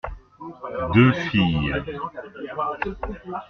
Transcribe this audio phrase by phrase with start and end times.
[0.95, 1.75] Deux filles.